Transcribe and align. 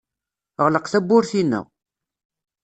Ɣleq 0.65 0.85
tawwurt-inna. 0.91 1.61